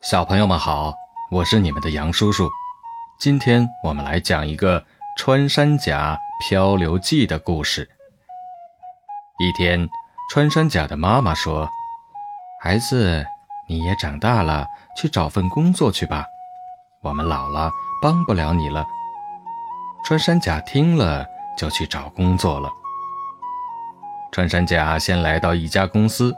[0.00, 0.94] 小朋友们好，
[1.28, 2.48] 我是你们的杨叔叔。
[3.18, 4.84] 今天我们来讲一个
[5.16, 7.90] 穿山甲漂流记的故事。
[9.40, 9.88] 一天，
[10.30, 11.68] 穿山甲的妈妈说
[12.62, 13.26] ：“孩子，
[13.68, 16.24] 你也长大了，去找份工作去吧。
[17.02, 17.68] 我们老了，
[18.00, 18.86] 帮不了你了。”
[20.06, 21.26] 穿山甲听了，
[21.56, 22.70] 就去找工作了。
[24.30, 26.32] 穿山甲先来到一家公司，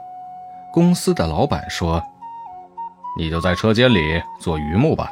[0.73, 2.03] 公司的老板说。
[3.17, 5.09] 你就在车间里做榆木吧。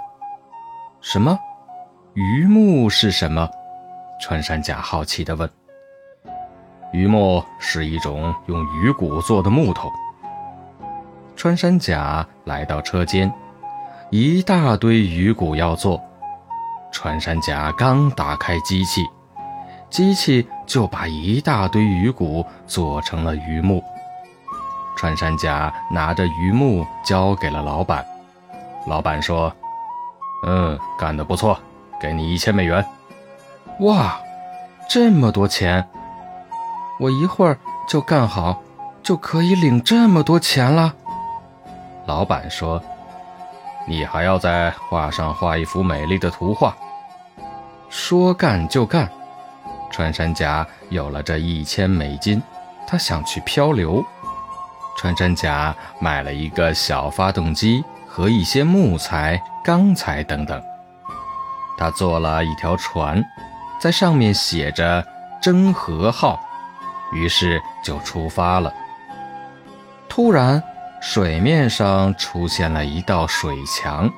[1.02, 1.38] 什么？
[2.14, 3.50] 榆木是什么？
[4.22, 5.50] 穿山甲好奇地问。
[6.92, 9.92] 榆木是一种用鱼骨做的木头。
[11.36, 13.32] 穿山甲来到车间，
[14.10, 16.02] 一大堆鱼骨要做。
[16.92, 19.06] 穿山甲刚打开机器，
[19.90, 23.84] 机器就把一大堆鱼骨做成了榆木。
[25.00, 28.06] 穿山甲拿着榆木交给了老板，
[28.86, 29.50] 老板说
[30.46, 31.58] ：“嗯，干得不错，
[32.02, 32.86] 给你一千美元。”
[33.80, 34.20] 哇，
[34.90, 35.88] 这么多钱！
[37.00, 37.58] 我一会儿
[37.88, 38.62] 就干好，
[39.02, 40.94] 就可以领这么多钱了。
[42.06, 42.84] 老板说
[43.88, 46.76] ：“你还要在画上画一幅美丽的图画。”
[47.88, 49.10] 说干就干，
[49.90, 52.44] 穿山甲有了这一千美金，
[52.86, 54.04] 他想去漂流。
[55.00, 60.62] 穿山甲买了一个小发动机和一些木材、钢材等等。
[61.78, 63.24] 他做了一条船，
[63.80, 65.08] 在上面写着
[65.42, 66.38] “真和号”，
[67.16, 68.74] 于是就出发了。
[70.10, 70.62] 突然，
[71.00, 74.12] 水面上出现了一道水墙，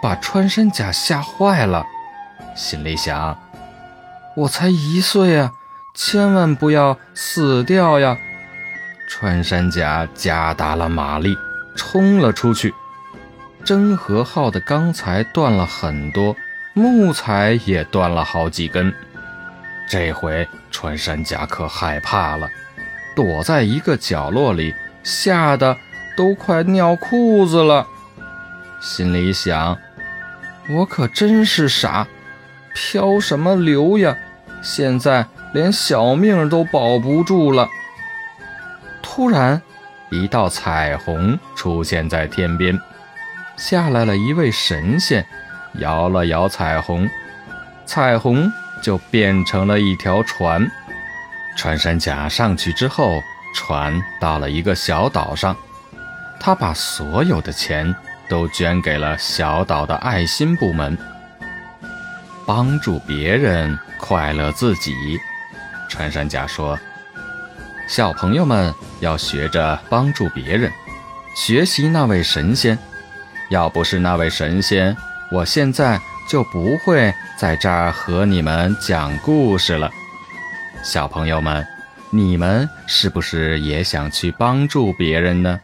[0.00, 1.84] 把穿山甲吓坏了，
[2.54, 3.36] 心里想
[4.36, 5.50] ：“我才一岁啊，
[5.92, 8.16] 千万不要死掉呀！”
[9.10, 11.36] 穿山甲加大了马力，
[11.74, 12.72] 冲了出去。
[13.64, 16.36] 真和号的钢材断了很多，
[16.74, 18.94] 木材也断了好几根。
[19.88, 22.48] 这回穿山甲可害怕了，
[23.16, 24.72] 躲在一个角落里，
[25.02, 25.76] 吓得
[26.16, 27.88] 都快尿裤子了。
[28.80, 29.76] 心里想：
[30.70, 32.06] 我可真是傻，
[32.72, 34.16] 飘什么流呀？
[34.62, 37.68] 现在连小命都保不住了。
[39.20, 39.60] 突然，
[40.08, 42.80] 一道彩虹出现在天边，
[43.54, 45.26] 下来了一位神仙，
[45.74, 47.06] 摇了摇彩虹，
[47.84, 48.50] 彩虹
[48.82, 50.66] 就变成了一条船。
[51.54, 53.20] 穿山甲上去之后，
[53.54, 55.54] 船到了一个小岛上，
[56.40, 57.94] 他把所有的钱
[58.26, 60.96] 都捐给了小岛的爱心部门，
[62.46, 65.20] 帮助别人，快乐自己。
[65.90, 66.78] 穿山甲说。
[67.90, 70.70] 小朋友们要学着帮助别人，
[71.34, 72.78] 学习那位神仙。
[73.48, 74.96] 要不是那位神仙，
[75.32, 79.90] 我现在就不会在这儿和你们讲故事了。
[80.84, 81.66] 小朋友们，
[82.10, 85.58] 你们是不是也想去帮助别人呢？